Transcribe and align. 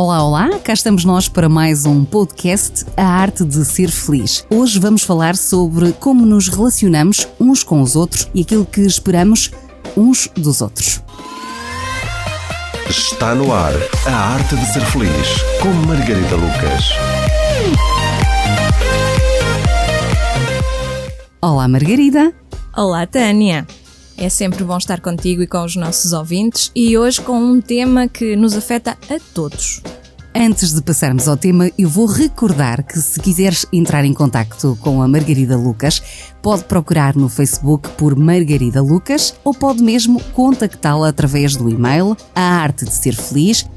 Olá, 0.00 0.24
olá, 0.24 0.60
cá 0.60 0.72
estamos 0.72 1.04
nós 1.04 1.28
para 1.28 1.48
mais 1.48 1.84
um 1.84 2.04
podcast 2.04 2.86
A 2.96 3.04
Arte 3.04 3.44
de 3.44 3.64
Ser 3.64 3.90
Feliz. 3.90 4.46
Hoje 4.48 4.78
vamos 4.78 5.02
falar 5.02 5.34
sobre 5.34 5.90
como 5.90 6.24
nos 6.24 6.46
relacionamos 6.46 7.26
uns 7.40 7.64
com 7.64 7.82
os 7.82 7.96
outros 7.96 8.30
e 8.32 8.42
aquilo 8.42 8.64
que 8.64 8.82
esperamos 8.82 9.50
uns 9.96 10.30
dos 10.36 10.60
outros. 10.60 11.02
Está 12.88 13.34
no 13.34 13.52
ar 13.52 13.72
A 14.06 14.14
Arte 14.34 14.54
de 14.54 14.72
Ser 14.72 14.82
Feliz, 14.82 15.10
com 15.60 15.72
Margarida 15.88 16.36
Lucas. 16.36 16.92
Olá, 21.42 21.66
Margarida. 21.66 22.32
Olá, 22.76 23.04
Tânia. 23.04 23.66
É 24.20 24.28
sempre 24.28 24.64
bom 24.64 24.76
estar 24.76 25.00
contigo 25.00 25.42
e 25.42 25.46
com 25.46 25.64
os 25.64 25.76
nossos 25.76 26.12
ouvintes 26.12 26.72
e 26.74 26.98
hoje 26.98 27.20
com 27.20 27.38
um 27.38 27.60
tema 27.60 28.08
que 28.08 28.34
nos 28.34 28.56
afeta 28.56 28.98
a 29.08 29.20
todos. 29.32 29.80
Antes 30.40 30.72
de 30.72 30.80
passarmos 30.80 31.26
ao 31.26 31.36
tema, 31.36 31.68
eu 31.76 31.88
vou 31.88 32.06
recordar 32.06 32.84
que 32.84 32.96
se 33.00 33.18
quiseres 33.18 33.66
entrar 33.72 34.04
em 34.04 34.14
contacto 34.14 34.78
com 34.80 35.02
a 35.02 35.08
Margarida 35.08 35.56
Lucas, 35.56 36.00
pode 36.40 36.62
procurar 36.62 37.16
no 37.16 37.28
Facebook 37.28 37.88
por 37.96 38.14
Margarida 38.14 38.80
Lucas 38.80 39.34
ou 39.42 39.52
pode 39.52 39.82
mesmo 39.82 40.22
contactá-la 40.32 41.08
através 41.08 41.56
do 41.56 41.68
e-mail 41.68 42.16
a 42.36 42.40
arte 42.40 42.84
de 42.84 42.94
ser 42.94 43.16
feliz 43.16 43.68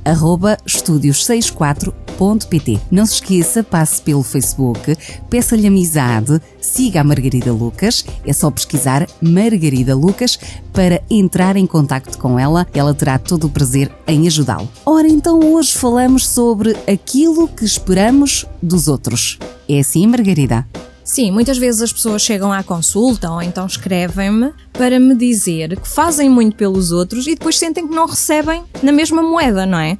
estudios64.pt. 0.67 2.79
Não 2.91 3.07
se 3.07 3.15
esqueça, 3.15 3.63
passe 3.63 3.99
pelo 4.03 4.21
Facebook, 4.21 4.95
peça-lhe 5.31 5.65
amizade, 5.65 6.39
siga 6.59 7.01
a 7.01 7.03
Margarida 7.03 7.51
Lucas, 7.51 8.05
é 8.23 8.33
só 8.33 8.51
pesquisar 8.51 9.07
Margarida 9.19 9.95
Lucas 9.95 10.37
para 10.71 11.01
entrar 11.09 11.57
em 11.57 11.65
contacto 11.65 12.19
com 12.19 12.37
ela, 12.37 12.67
ela 12.73 12.93
terá 12.93 13.17
todo 13.17 13.47
o 13.47 13.49
prazer 13.49 13.91
em 14.07 14.27
ajudá-lo. 14.27 14.69
Ora, 14.85 15.07
então 15.07 15.39
hoje 15.39 15.73
falamos 15.73 16.29
sobre 16.29 16.50
aquilo 16.87 17.47
que 17.47 17.65
esperamos 17.65 18.45
dos 18.61 18.87
outros. 18.87 19.39
É 19.67 19.79
assim, 19.79 20.05
Margarida? 20.07 20.67
Sim, 21.11 21.29
muitas 21.29 21.57
vezes 21.57 21.81
as 21.81 21.91
pessoas 21.91 22.21
chegam 22.21 22.53
à 22.53 22.63
consulta 22.63 23.29
ou 23.29 23.41
então 23.41 23.65
escrevem-me 23.65 24.53
para 24.71 24.97
me 24.97 25.13
dizer 25.13 25.77
que 25.77 25.85
fazem 25.85 26.29
muito 26.29 26.55
pelos 26.55 26.93
outros 26.93 27.27
e 27.27 27.35
depois 27.35 27.59
sentem 27.59 27.85
que 27.85 27.93
não 27.93 28.05
recebem 28.07 28.63
na 28.81 28.93
mesma 28.93 29.21
moeda, 29.21 29.65
não 29.65 29.77
é? 29.77 29.97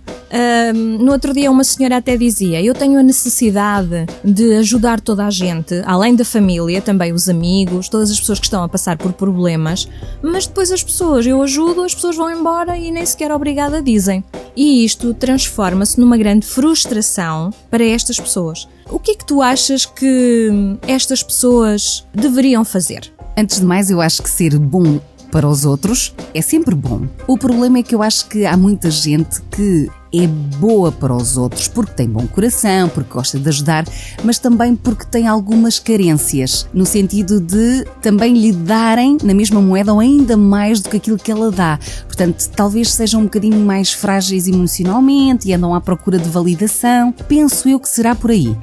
no 0.74 1.12
outro 1.12 1.34
dia, 1.34 1.52
uma 1.52 1.66
senhora 1.66 1.98
até 1.98 2.16
dizia: 2.16 2.64
Eu 2.64 2.74
tenho 2.74 2.98
a 2.98 3.04
necessidade 3.04 4.06
de 4.24 4.54
ajudar 4.54 5.02
toda 5.02 5.26
a 5.26 5.30
gente, 5.30 5.82
além 5.86 6.16
da 6.16 6.24
família, 6.24 6.82
também 6.82 7.12
os 7.12 7.28
amigos, 7.28 7.90
todas 7.90 8.10
as 8.10 8.18
pessoas 8.18 8.40
que 8.40 8.46
estão 8.46 8.64
a 8.64 8.70
passar 8.70 8.98
por 8.98 9.12
problemas, 9.12 9.90
mas 10.24 10.48
depois 10.48 10.72
as 10.72 10.82
pessoas, 10.82 11.26
eu 11.28 11.42
ajudo, 11.42 11.84
as 11.84 11.94
pessoas 11.94 12.16
vão 12.16 12.32
embora 12.32 12.78
e 12.78 12.90
nem 12.90 13.06
sequer 13.06 13.34
obrigada 13.34 13.82
dizem. 13.82 14.24
E 14.56 14.86
isto 14.86 15.14
transforma-se 15.14 16.00
numa 16.00 16.16
grande 16.16 16.46
frustração 16.46 17.52
para 17.70 17.84
estas 17.84 18.18
pessoas. 18.18 18.66
O 18.92 19.00
que 19.00 19.12
é 19.12 19.16
que 19.16 19.26
tu 19.26 19.42
achas 19.42 19.86
que 19.86 20.50
estas 20.86 21.24
pessoas 21.24 22.06
deveriam 22.14 22.66
fazer? 22.66 23.10
Antes 23.38 23.60
de 23.60 23.66
mais, 23.66 23.90
eu 23.90 24.02
acho 24.02 24.22
que 24.22 24.30
ser 24.30 24.60
bom 24.60 25.00
para 25.32 25.48
os 25.48 25.64
outros 25.64 26.14
é 26.34 26.42
sempre 26.42 26.76
bom. 26.76 27.08
O 27.26 27.38
problema 27.38 27.80
é 27.80 27.84
que 27.84 27.96
eu 27.96 28.04
acho 28.04 28.28
que 28.28 28.46
há 28.46 28.58
muita 28.58 28.92
gente 28.92 29.42
que 29.44 29.90
é 30.14 30.28
boa 30.28 30.92
para 30.92 31.16
os 31.16 31.38
outros 31.38 31.70
porque 31.70 31.94
tem 31.94 32.10
bom 32.10 32.28
coração, 32.28 32.90
porque 32.90 33.14
gosta 33.14 33.40
de 33.40 33.48
ajudar, 33.48 33.86
mas 34.26 34.38
também 34.38 34.76
porque 34.76 35.06
tem 35.06 35.26
algumas 35.26 35.80
carências, 35.80 36.68
no 36.74 36.86
sentido 36.86 37.40
de 37.40 37.86
também 38.02 38.34
lhe 38.34 38.52
darem 38.52 39.18
na 39.24 39.34
mesma 39.34 39.62
moeda 39.62 39.94
ou 39.94 40.02
ainda 40.02 40.36
mais 40.36 40.82
do 40.82 40.90
que 40.90 40.98
aquilo 40.98 41.18
que 41.18 41.32
ela 41.32 41.50
dá. 41.50 41.80
Portanto, 42.08 42.46
talvez 42.54 42.92
sejam 42.92 43.22
um 43.22 43.24
bocadinho 43.24 43.60
mais 43.66 43.94
frágeis 43.94 44.50
emocionalmente 44.50 45.48
e 45.48 45.54
andam 45.54 45.74
à 45.74 45.80
procura 45.80 46.20
de 46.20 46.28
validação. 46.28 47.14
Penso 47.30 47.70
eu 47.70 47.80
que 47.80 47.88
será 47.88 48.14
por 48.14 48.32
aí. 48.32 48.54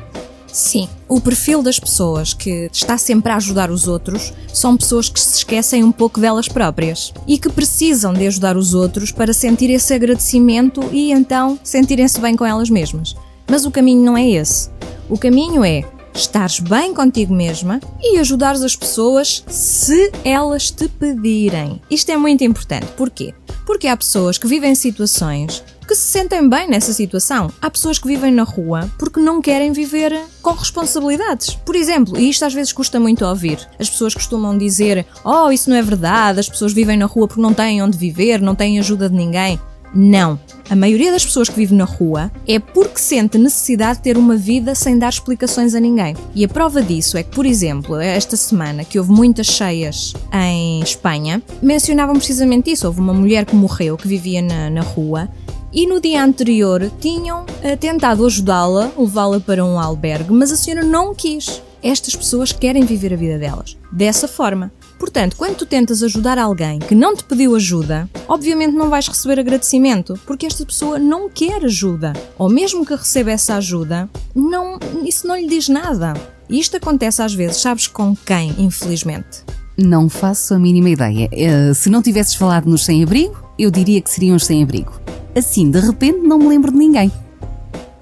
Sim, 0.53 0.89
o 1.07 1.21
perfil 1.21 1.63
das 1.63 1.79
pessoas 1.79 2.33
que 2.33 2.69
está 2.73 2.97
sempre 2.97 3.33
a 3.33 3.37
ajudar 3.37 3.71
os 3.71 3.87
outros 3.87 4.33
são 4.53 4.77
pessoas 4.77 5.09
que 5.09 5.21
se 5.21 5.39
esquecem 5.39 5.85
um 5.85 5.93
pouco 5.93 6.21
delas 6.21 6.49
próprias 6.49 7.13
e 7.27 7.39
que 7.39 7.51
precisam 7.51 8.13
de 8.13 8.27
ajudar 8.27 8.57
os 8.57 8.75
outros 8.75 9.13
para 9.13 9.33
sentir 9.33 9.71
esse 9.71 9.93
agradecimento 9.93 10.83
e 10.93 11.13
então 11.13 11.59
sentirem-se 11.63 12.21
bem 12.21 12.37
com 12.37 12.45
elas 12.45 12.71
mesmas. 12.71 13.15
Mas 13.47 13.65
o 13.65 13.71
caminho 13.71 14.03
não 14.03 14.17
é 14.17 14.29
esse. 14.29 14.71
O 15.09 15.19
caminho 15.19 15.65
é 15.65 15.85
estares 16.15 16.59
bem 16.59 16.93
contigo 16.93 17.33
mesma 17.33 17.81
e 18.03 18.19
ajudares 18.19 18.63
as 18.63 18.75
pessoas 18.75 19.45
se 19.47 20.11
elas 20.25 20.71
te 20.71 20.89
pedirem. 20.89 21.81
Isto 21.91 22.11
é 22.11 22.17
muito 22.17 22.43
importante. 22.43 22.87
Porquê? 22.97 23.33
Porque 23.65 23.87
há 23.87 23.97
pessoas 23.97 24.39
que 24.39 24.47
vivem 24.47 24.75
situações 24.75 25.63
que 25.89 25.95
se 25.95 26.03
sentem 26.03 26.47
bem 26.47 26.69
nessa 26.69 26.93
situação. 26.93 27.51
Há 27.63 27.71
pessoas 27.71 27.99
que 27.99 28.07
vivem 28.07 28.31
na 28.31 28.43
rua 28.43 28.91
porque 28.99 29.19
não 29.19 29.41
querem 29.41 29.73
viver 29.73 30.15
com 30.43 30.53
responsabilidades. 30.53 31.55
Por 31.65 31.75
exemplo, 31.75 32.19
e 32.19 32.29
isto 32.29 32.45
às 32.45 32.53
vezes 32.53 32.75
custa 32.75 33.01
muito 33.01 33.25
ouvir, 33.25 33.59
as 33.81 33.89
pessoas 33.89 34.13
costumam 34.13 34.57
dizer: 34.57 35.07
Oh, 35.25 35.51
isso 35.51 35.71
não 35.71 35.77
é 35.77 35.83
verdade, 35.83 36.41
as 36.41 36.49
pessoas 36.49 36.75
vivem 36.75 36.99
na 36.99 37.07
rua 37.07 37.27
porque 37.27 37.41
não 37.41 37.55
têm 37.55 37.83
onde 37.83 37.97
viver, 37.97 38.39
não 38.39 38.55
têm 38.55 38.79
ajuda 38.79 39.09
de 39.09 39.17
ninguém. 39.17 39.59
Não. 39.95 40.39
A 40.69 40.77
maioria 40.77 41.11
das 41.11 41.25
pessoas 41.25 41.49
que 41.49 41.57
vive 41.57 41.75
na 41.75 41.85
rua 41.85 42.31
é 42.47 42.59
porque 42.59 42.99
sente 42.99 43.39
necessidade 43.39 43.99
de 43.99 44.05
ter 44.05 44.19
uma 44.19 44.37
vida 44.37 44.75
sem 44.75 44.99
dar 44.99 45.09
explicações 45.09 45.75
a 45.75 45.81
ninguém. 45.81 46.15
E 46.35 46.45
a 46.45 46.49
prova 46.49 46.83
disso 46.83 47.17
é 47.17 47.23
que, 47.23 47.35
por 47.35 47.47
exemplo, 47.47 47.97
esta 47.97 48.37
semana 48.37 48.85
que 48.85 48.99
houve 48.99 49.11
muitas 49.11 49.47
cheias 49.47 50.13
em 50.31 50.81
Espanha, 50.81 51.43
mencionavam 51.63 52.17
precisamente 52.17 52.71
isso. 52.71 52.87
Houve 52.87 53.01
uma 53.01 53.15
mulher 53.15 53.47
que 53.47 53.57
morreu, 53.57 53.97
que 53.97 54.07
vivia 54.07 54.43
na, 54.43 54.69
na 54.69 54.83
rua, 54.83 55.29
e 55.73 55.87
no 55.87 56.01
dia 56.01 56.23
anterior 56.23 56.91
tinham 57.01 57.43
uh, 57.43 57.77
tentado 57.79 58.25
ajudá-la, 58.25 58.91
levá-la 58.97 59.41
para 59.41 59.65
um 59.65 59.79
albergue, 59.79 60.33
mas 60.33 60.51
a 60.53 60.57
senhora 60.57 60.83
não 60.83 61.15
quis. 61.15 61.63
Estas 61.83 62.17
pessoas 62.17 62.51
querem 62.51 62.85
viver 62.85 63.13
a 63.13 63.17
vida 63.17 63.39
delas 63.39 63.77
dessa 63.93 64.27
forma. 64.27 64.73
Portanto, 64.99 65.37
quando 65.37 65.57
tu 65.57 65.67
tentas 65.67 66.03
ajudar 66.03 66.37
alguém 66.37 66.81
que 66.81 66.95
não 66.95 67.15
te 67.15 67.23
pediu 67.23 67.55
ajuda, 67.55 68.11
obviamente 68.27 68.75
não 68.75 68.91
vais 68.91 69.07
receber 69.07 69.39
agradecimento, 69.39 70.19
porque 70.27 70.45
esta 70.45 70.67
pessoa 70.67 70.99
não 70.99 71.31
quer 71.31 71.65
ajuda. 71.65 72.13
Ou 72.37 72.49
mesmo 72.49 72.85
que 72.85 72.97
receba 72.97 73.31
essa 73.31 73.55
ajuda, 73.55 74.11
não, 74.35 74.79
isso 75.05 75.27
não 75.27 75.37
lhe 75.37 75.47
diz 75.47 75.69
nada. 75.69 76.15
E 76.51 76.59
isto 76.59 76.77
acontece 76.77 77.23
às 77.23 77.33
vezes, 77.33 77.59
sabes 77.59 77.87
com 77.87 78.17
quem, 78.17 78.55
infelizmente? 78.59 79.45
Não 79.77 80.09
faço 80.09 80.55
a 80.55 80.59
mínima 80.59 80.91
ideia. 80.91 81.29
Uh, 81.33 81.75
se 81.75 81.89
não 81.89 82.03
tivesses 82.03 82.35
falado 82.35 82.67
nos 82.67 82.85
sem-abrigo, 82.85 83.37
eu 83.57 83.71
diria 83.71 84.01
que 84.01 84.11
seriam 84.11 84.35
os 84.35 84.45
sem-abrigo. 84.45 85.08
Assim, 85.39 85.71
de 85.71 85.79
repente, 85.79 86.19
não 86.19 86.37
me 86.37 86.49
lembro 86.49 86.73
de 86.73 86.77
ninguém. 86.77 87.13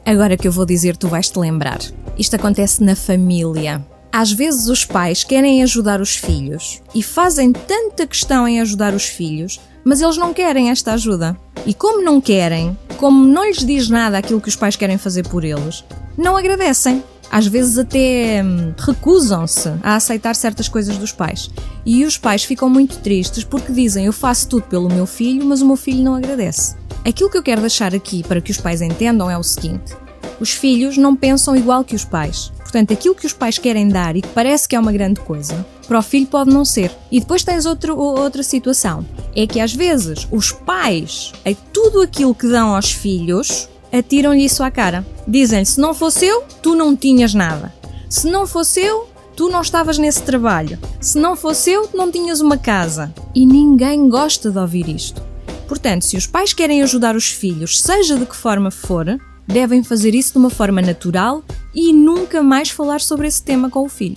Agora 0.07 0.39
que 0.39 0.49
eu 0.49 0.53
vou 0.53 0.65
dizer, 0.65 0.97
tu 0.97 1.07
vais 1.07 1.29
te 1.29 1.39
lembrar. 1.39 1.79
Isto 2.19 2.35
acontece 2.35 2.83
na 2.83 2.97
família. 2.97 3.85
Às 4.11 4.33
vezes 4.33 4.69
os 4.69 4.87
pais 4.87 5.23
querem 5.23 5.63
ajudar 5.63 6.01
os 6.01 6.17
filhos 6.17 6.81
e 6.95 7.03
fazem 7.03 7.53
tanta 7.53 8.07
questão 8.07 8.49
em 8.49 8.59
ajudar 8.63 8.95
os 8.95 9.05
filhos, 9.05 9.61
mas 9.85 10.01
eles 10.01 10.17
não 10.17 10.33
querem 10.33 10.71
esta 10.71 10.95
ajuda. 10.95 11.37
E 11.67 11.75
como 11.75 12.01
não 12.01 12.23
querem, 12.23 12.75
como 12.97 13.27
não 13.27 13.45
lhes 13.45 13.59
diz 13.59 13.91
nada 13.91 14.17
aquilo 14.17 14.41
que 14.41 14.49
os 14.49 14.57
pais 14.57 14.75
querem 14.75 14.97
fazer 14.97 15.29
por 15.29 15.45
eles, 15.45 15.85
não 16.17 16.39
agradecem. 16.39 17.05
Às 17.31 17.47
vezes 17.47 17.77
até 17.77 18.43
hum, 18.43 18.73
recusam-se 18.79 19.75
a 19.83 19.97
aceitar 19.97 20.35
certas 20.35 20.69
coisas 20.69 20.97
dos 20.97 21.13
pais. 21.13 21.51
E 21.85 22.03
os 22.03 22.17
pais 22.17 22.45
ficam 22.45 22.71
muito 22.71 22.97
tristes 23.01 23.45
porque 23.45 23.73
dizem: 23.73 24.07
Eu 24.07 24.13
faço 24.15 24.49
tudo 24.49 24.63
pelo 24.63 24.89
meu 24.89 25.05
filho, 25.05 25.45
mas 25.45 25.61
o 25.61 25.67
meu 25.67 25.77
filho 25.77 26.03
não 26.03 26.15
agradece. 26.15 26.86
Aquilo 27.07 27.31
que 27.31 27.39
eu 27.39 27.43
quero 27.43 27.61
deixar 27.61 27.95
aqui 27.95 28.25
para 28.25 28.41
que 28.41 28.51
os 28.51 28.61
pais 28.61 28.83
entendam 28.83 29.31
é 29.31 29.39
o 29.39 29.43
seguinte: 29.45 29.95
os 30.41 30.51
filhos 30.51 30.97
não 30.97 31.15
pensam 31.15 31.55
igual 31.55 31.85
que 31.85 31.95
os 31.95 32.05
pais. 32.05 32.51
Portanto, 32.59 32.93
aquilo 32.93 33.15
que 33.15 33.25
os 33.25 33.33
pais 33.33 33.59
querem 33.59 33.89
dar 33.89 34.17
e 34.17 34.23
que 34.23 34.29
parece 34.31 34.67
que 34.67 34.75
é 34.75 34.81
uma 34.81 34.91
grande 34.91 35.21
coisa, 35.21 35.65
para 35.87 36.01
o 36.01 36.03
filho 36.03 36.27
pode 36.27 36.51
não 36.51 36.65
ser. 36.65 36.91
E 37.13 37.21
depois 37.21 37.45
tens 37.45 37.65
outro, 37.65 37.97
outra 37.97 38.43
situação: 38.43 39.07
é 39.37 39.47
que 39.47 39.61
às 39.61 39.73
vezes 39.73 40.27
os 40.33 40.51
pais, 40.51 41.33
a 41.45 41.55
tudo 41.73 42.03
aquilo 42.03 42.35
que 42.35 42.49
dão 42.49 42.75
aos 42.75 42.91
filhos, 42.91 43.69
atiram-lhe 43.93 44.45
isso 44.45 44.65
à 44.65 44.71
cara. 44.71 45.07
Dizem-lhe: 45.29 45.65
se 45.65 45.81
não 45.81 45.95
fosse 45.95 46.27
eu, 46.27 46.43
tu 46.61 46.75
não 46.75 46.97
tinhas 46.97 47.33
nada. 47.33 47.73
Se 48.11 48.29
não 48.29 48.49
fosse 48.49 48.81
eu, 48.81 49.09
tu 49.37 49.49
não 49.49 49.61
estavas 49.61 49.97
nesse 49.97 50.25
trabalho. 50.25 50.77
Se 51.01 51.21
não 51.21 51.37
fosse 51.37 51.71
eu, 51.71 51.89
não 51.95 52.11
tinhas 52.11 52.41
uma 52.41 52.59
casa. 52.59 53.15
E 53.33 53.47
ninguém 53.47 54.09
gosta 54.09 54.51
de 54.51 54.59
ouvir 54.59 54.89
isto. 54.89 55.26
Portanto, 55.67 56.05
se 56.05 56.17
os 56.17 56.27
pais 56.27 56.53
querem 56.53 56.83
ajudar 56.83 57.17
os 57.17 57.29
filhos, 57.29 57.81
seja 57.81 58.17
de 58.17 58.27
que 58.27 58.37
forma 58.37 58.71
for, 58.71 59.19
devem 59.47 59.83
fazer 59.83 60.15
isso 60.15 60.33
de 60.33 60.39
uma 60.39 60.51
forma 60.51 60.81
natural 60.81 61.43
e 61.75 61.93
nunca 61.93 62.43
mais 62.43 62.71
falar 62.71 63.01
sobre 63.01 63.27
esse 63.27 63.43
tema 63.43 63.71
com 63.71 63.85
o 63.85 63.89
filho. 63.89 64.17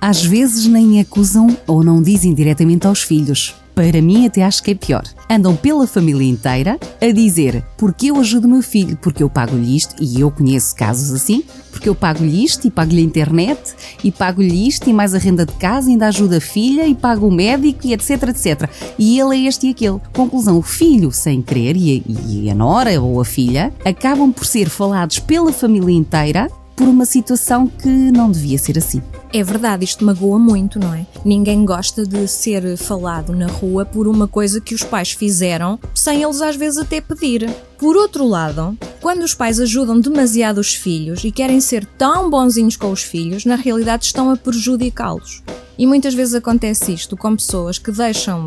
Às 0.00 0.24
vezes 0.24 0.66
nem 0.66 1.00
acusam 1.00 1.56
ou 1.66 1.82
não 1.82 2.00
dizem 2.00 2.32
diretamente 2.32 2.86
aos 2.86 3.02
filhos, 3.02 3.54
para 3.78 4.02
mim 4.02 4.26
até 4.26 4.42
acho 4.42 4.60
que 4.60 4.72
é 4.72 4.74
pior. 4.74 5.04
Andam 5.30 5.54
pela 5.54 5.86
família 5.86 6.28
inteira 6.28 6.80
a 7.00 7.12
dizer 7.12 7.62
porque 7.76 8.10
eu 8.10 8.18
ajudo 8.18 8.48
meu 8.48 8.60
filho, 8.60 8.98
porque 9.00 9.22
eu 9.22 9.30
pago-lhe 9.30 9.76
isto, 9.76 9.94
e 10.02 10.20
eu 10.20 10.32
conheço 10.32 10.74
casos 10.74 11.12
assim, 11.12 11.44
porque 11.70 11.88
eu 11.88 11.94
pago-lhe 11.94 12.42
isto 12.44 12.66
e 12.66 12.72
pago-lhe 12.72 13.00
a 13.00 13.04
internet 13.04 13.60
e 14.02 14.10
pago-lhe 14.10 14.66
isto 14.66 14.90
e 14.90 14.92
mais 14.92 15.14
a 15.14 15.18
renda 15.18 15.46
de 15.46 15.52
casa, 15.52 15.90
ainda 15.90 16.08
ajuda 16.08 16.38
a 16.38 16.40
filha 16.40 16.88
e 16.88 16.94
pago 16.96 17.28
o 17.28 17.30
médico 17.30 17.86
e 17.86 17.92
etc, 17.92 18.20
etc. 18.24 18.68
E 18.98 19.20
ele 19.20 19.36
é 19.36 19.48
este 19.48 19.68
e 19.68 19.70
aquele. 19.70 20.00
Conclusão, 20.12 20.58
o 20.58 20.62
filho, 20.62 21.12
sem 21.12 21.40
querer, 21.40 21.76
e 21.76 22.02
a, 22.04 22.12
e 22.26 22.50
a 22.50 22.56
nora 22.56 23.00
ou 23.00 23.20
a 23.20 23.24
filha, 23.24 23.72
acabam 23.84 24.32
por 24.32 24.44
ser 24.44 24.68
falados 24.68 25.20
pela 25.20 25.52
família 25.52 25.94
inteira 25.94 26.50
por 26.78 26.86
uma 26.86 27.04
situação 27.04 27.66
que 27.66 27.88
não 27.88 28.30
devia 28.30 28.56
ser 28.56 28.78
assim. 28.78 29.02
É 29.32 29.42
verdade, 29.42 29.84
isto 29.84 30.04
magoa 30.04 30.38
muito, 30.38 30.78
não 30.78 30.94
é? 30.94 31.04
Ninguém 31.24 31.64
gosta 31.64 32.06
de 32.06 32.28
ser 32.28 32.76
falado 32.76 33.34
na 33.34 33.48
rua 33.48 33.84
por 33.84 34.06
uma 34.06 34.28
coisa 34.28 34.60
que 34.60 34.76
os 34.76 34.84
pais 34.84 35.10
fizeram 35.10 35.76
sem 35.92 36.22
eles 36.22 36.40
às 36.40 36.54
vezes 36.54 36.78
até 36.78 37.00
pedir. 37.00 37.50
Por 37.76 37.96
outro 37.96 38.24
lado, 38.24 38.78
quando 39.00 39.24
os 39.24 39.34
pais 39.34 39.58
ajudam 39.58 39.98
demasiado 39.98 40.58
os 40.58 40.72
filhos 40.72 41.24
e 41.24 41.32
querem 41.32 41.60
ser 41.60 41.84
tão 41.84 42.30
bonzinhos 42.30 42.76
com 42.76 42.92
os 42.92 43.02
filhos, 43.02 43.44
na 43.44 43.56
realidade 43.56 44.04
estão 44.04 44.30
a 44.30 44.36
prejudicá-los. 44.36 45.42
E 45.76 45.84
muitas 45.84 46.14
vezes 46.14 46.34
acontece 46.34 46.92
isto 46.92 47.16
com 47.16 47.34
pessoas 47.34 47.78
que 47.78 47.90
deixam 47.90 48.46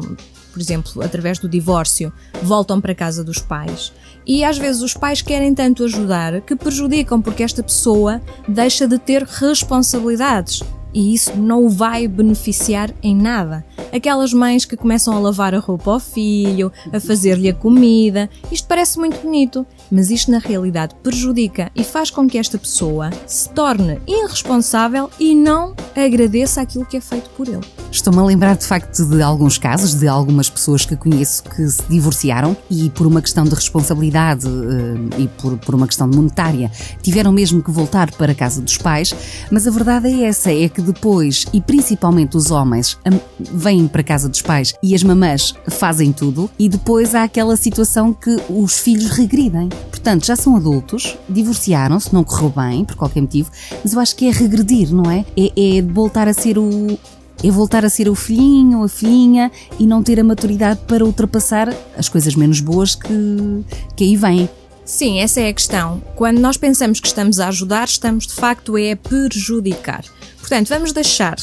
por 0.52 0.62
exemplo, 0.62 1.02
através 1.02 1.40
do 1.40 1.48
divórcio, 1.48 2.12
voltam 2.44 2.82
para 2.82 2.92
a 2.92 2.96
casa 2.96 3.24
dos 3.24 3.40
pais. 3.40 3.92
E 4.26 4.44
às 4.44 4.58
vezes 4.58 4.82
os 4.82 4.94
pais 4.94 5.22
querem 5.22 5.54
tanto 5.56 5.84
ajudar 5.84 6.42
que 6.42 6.56
prejudicam 6.56 7.22
porque 7.22 7.44
esta 7.44 7.64
pessoa 7.64 8.22
deixa 8.48 8.88
de 8.88 9.00
ter 9.00 9.24
responsabilidades 9.24 10.62
e 10.94 11.14
isso 11.14 11.36
não 11.38 11.66
o 11.66 11.70
vai 11.70 12.08
beneficiar 12.08 12.92
em 13.02 13.16
nada. 13.16 13.66
Aquelas 13.94 14.34
mães 14.34 14.66
que 14.66 14.78
começam 14.78 15.16
a 15.16 15.20
lavar 15.20 15.54
a 15.54 15.60
roupa 15.60 15.92
ao 15.92 16.00
filho, 16.00 16.72
a 16.92 17.00
fazer-lhe 17.00 17.50
a 17.50 17.54
comida, 17.54 18.30
isto 18.52 18.68
parece 18.68 18.98
muito 18.98 19.22
bonito, 19.22 19.66
mas 19.92 20.10
isto 20.10 20.32
na 20.32 20.40
realidade 20.40 20.96
prejudica 21.04 21.72
e 21.76 21.84
faz 21.84 22.10
com 22.10 22.28
que 22.28 22.38
esta 22.38 22.58
pessoa 22.58 23.10
se 23.28 23.50
torne 23.50 24.00
irresponsável 24.08 25.10
e 25.20 25.36
não 25.36 25.76
agradeça 25.96 26.62
aquilo 26.62 26.86
que 26.86 26.98
é 26.98 27.02
feito 27.02 27.30
por 27.32 27.48
ele. 27.48 27.62
Estou-me 27.92 28.20
a 28.20 28.24
lembrar 28.24 28.56
de 28.56 28.66
facto 28.66 29.06
de 29.06 29.22
alguns 29.22 29.58
casos, 29.58 29.94
de 29.94 30.08
algumas 30.08 30.50
pessoas 30.50 30.86
que 30.86 30.96
conheço 30.96 31.44
que 31.44 31.68
se 31.68 31.84
divorciaram 31.90 32.56
e 32.70 32.90
por 32.90 33.06
uma 33.06 33.22
questão 33.22 33.44
de 33.44 33.54
responsabilidade 33.54 34.48
eh, 34.48 35.22
e 35.22 35.28
por, 35.28 35.58
por 35.58 35.76
uma 35.76 35.88
questão 35.88 36.08
monetária 36.08 36.72
tiveram 37.02 37.32
mesmo 37.32 37.62
que 37.62 37.70
voltar 37.70 38.10
para 38.12 38.32
a 38.32 38.36
casa 38.36 38.62
dos 38.62 38.78
pais, 38.78 39.14
mas 39.52 39.68
a 39.68 39.72
verdade 39.72 40.08
é 40.08 40.26
essa, 40.26 40.52
é 40.52 40.70
que 40.70 40.81
que 40.82 40.92
depois, 40.92 41.46
e 41.54 41.62
principalmente 41.62 42.36
os 42.38 42.52
homens, 42.52 42.98
vêm 43.40 43.88
para 43.88 44.04
casa 44.04 44.28
dos 44.28 44.42
pais 44.42 44.74
e 44.82 44.96
as 44.96 45.04
mamãs 45.04 45.54
fazem 45.70 46.12
tudo, 46.12 46.50
e 46.58 46.68
depois 46.68 47.16
há 47.16 47.24
aquela 47.24 47.56
situação 47.56 48.14
que 48.14 48.38
os 48.50 48.80
filhos 48.80 49.10
regridem. 49.12 49.70
Portanto, 49.90 50.26
já 50.26 50.36
são 50.36 50.56
adultos, 50.56 51.18
divorciaram-se, 51.30 52.14
não 52.14 52.24
correu 52.24 52.54
bem, 52.56 52.84
por 52.84 52.96
qualquer 52.96 53.22
motivo, 53.22 53.52
mas 53.84 53.94
eu 53.94 54.00
acho 54.00 54.16
que 54.16 54.28
é 54.28 54.32
regredir, 54.32 54.94
não 54.94 55.10
é? 55.10 55.26
É, 55.38 55.78
é 55.78 55.82
voltar 55.82 56.28
a 56.28 56.34
ser 56.34 56.58
o, 56.58 56.98
é 57.44 57.50
voltar 57.50 57.84
a 57.84 57.90
ser 57.90 58.08
o 58.08 58.16
filhinho, 58.16 58.84
a 58.84 58.90
filhinha 58.90 59.52
e 59.80 59.88
não 59.88 60.04
ter 60.04 60.20
a 60.20 60.24
maturidade 60.24 60.80
para 60.88 61.04
ultrapassar 61.04 61.74
as 61.98 62.08
coisas 62.08 62.36
menos 62.36 62.60
boas 62.60 62.96
que, 62.96 63.64
que 63.96 64.04
aí 64.04 64.16
vêm. 64.16 64.50
Sim, 64.84 65.20
essa 65.20 65.40
é 65.42 65.50
a 65.50 65.54
questão. 65.54 66.02
Quando 66.16 66.40
nós 66.40 66.58
pensamos 66.58 67.00
que 67.00 67.08
estamos 67.08 67.40
a 67.40 67.48
ajudar, 67.48 67.88
estamos 67.88 68.28
de 68.28 68.34
facto 68.34 68.78
é 68.78 68.92
a 68.92 68.98
prejudicar. 68.98 70.04
Portanto, 70.40 70.70
vamos 70.70 70.92
deixar, 70.92 71.38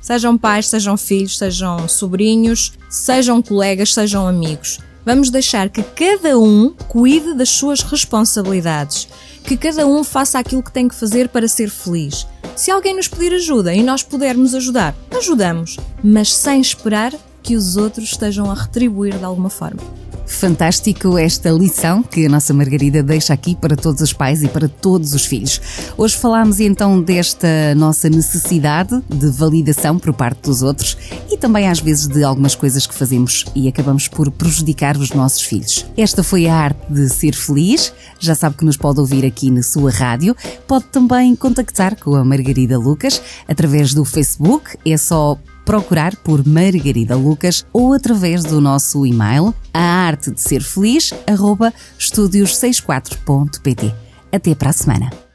sejam 0.00 0.38
pais, 0.38 0.68
sejam 0.68 0.96
filhos, 0.96 1.36
sejam 1.38 1.86
sobrinhos, 1.86 2.72
sejam 2.88 3.42
colegas, 3.42 3.92
sejam 3.92 4.26
amigos, 4.26 4.80
vamos 5.04 5.30
deixar 5.30 5.68
que 5.68 5.82
cada 5.82 6.38
um 6.38 6.74
cuide 6.88 7.34
das 7.34 7.50
suas 7.50 7.82
responsabilidades, 7.82 9.06
que 9.44 9.56
cada 9.56 9.86
um 9.86 10.02
faça 10.02 10.38
aquilo 10.38 10.62
que 10.62 10.72
tem 10.72 10.88
que 10.88 10.94
fazer 10.94 11.28
para 11.28 11.46
ser 11.46 11.70
feliz. 11.70 12.26
Se 12.56 12.70
alguém 12.70 12.96
nos 12.96 13.06
pedir 13.06 13.32
ajuda 13.32 13.72
e 13.72 13.82
nós 13.82 14.02
pudermos 14.02 14.54
ajudar, 14.54 14.94
ajudamos, 15.16 15.76
mas 16.02 16.34
sem 16.34 16.60
esperar 16.60 17.14
que 17.42 17.54
os 17.54 17.76
outros 17.76 18.10
estejam 18.10 18.50
a 18.50 18.54
retribuir 18.54 19.16
de 19.16 19.24
alguma 19.24 19.48
forma. 19.48 19.80
Fantástico 20.28 21.18
esta 21.18 21.50
lição 21.50 22.02
que 22.02 22.26
a 22.26 22.28
nossa 22.28 22.52
Margarida 22.54 23.02
deixa 23.02 23.32
aqui 23.32 23.56
para 23.56 23.74
todos 23.74 24.00
os 24.02 24.12
pais 24.12 24.42
e 24.42 24.48
para 24.48 24.68
todos 24.68 25.14
os 25.14 25.24
filhos. 25.24 25.60
Hoje 25.96 26.16
falámos 26.16 26.60
então 26.60 27.02
desta 27.02 27.74
nossa 27.74 28.08
necessidade 28.08 29.02
de 29.08 29.30
validação 29.30 29.98
por 29.98 30.12
parte 30.12 30.42
dos 30.42 30.62
outros 30.62 30.96
e 31.30 31.36
também 31.36 31.66
às 31.66 31.80
vezes 31.80 32.06
de 32.06 32.22
algumas 32.22 32.54
coisas 32.54 32.86
que 32.86 32.94
fazemos 32.94 33.46
e 33.54 33.66
acabamos 33.68 34.06
por 34.06 34.30
prejudicar 34.30 34.96
os 34.96 35.10
nossos 35.10 35.42
filhos. 35.42 35.84
Esta 35.96 36.22
foi 36.22 36.46
a 36.46 36.54
arte 36.54 36.80
de 36.92 37.08
ser 37.08 37.34
feliz. 37.34 37.92
Já 38.20 38.34
sabe 38.34 38.56
que 38.56 38.64
nos 38.64 38.76
pode 38.76 39.00
ouvir 39.00 39.24
aqui 39.24 39.50
na 39.50 39.62
sua 39.62 39.90
rádio. 39.90 40.36
Pode 40.68 40.84
também 40.84 41.34
contactar 41.34 41.96
com 41.96 42.14
a 42.14 42.24
Margarida 42.24 42.78
Lucas 42.78 43.20
através 43.48 43.94
do 43.94 44.04
Facebook. 44.04 44.76
É 44.84 44.96
só 44.96 45.38
procurar 45.68 46.16
por 46.16 46.48
Margarida 46.48 47.14
Lucas 47.14 47.66
ou 47.74 47.92
através 47.92 48.42
do 48.42 48.58
nosso 48.58 49.04
e-mail 49.04 49.54
a 49.74 49.78
arte 49.78 50.30
de 50.30 50.40
ser 50.40 50.62
feliz 50.62 51.12
arroba 51.26 51.74
estúdios64.pt. 51.98 53.94
Até 54.32 54.54
para 54.54 54.70
a 54.70 54.72
semana. 54.72 55.27